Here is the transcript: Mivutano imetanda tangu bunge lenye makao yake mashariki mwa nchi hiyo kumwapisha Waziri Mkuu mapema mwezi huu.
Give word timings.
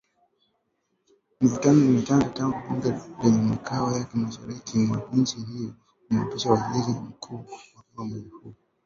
Mivutano 1.39 1.79
imetanda 1.89 2.27
tangu 2.37 2.57
bunge 2.65 2.89
lenye 3.21 3.41
makao 3.51 3.87
yake 3.95 4.15
mashariki 4.17 4.73
mwa 4.85 4.97
nchi 5.19 5.37
hiyo 5.39 5.69
kumwapisha 6.07 6.51
Waziri 6.51 6.91
Mkuu 6.99 7.45
mapema 7.75 8.05
mwezi 8.05 8.29
huu. 8.29 8.53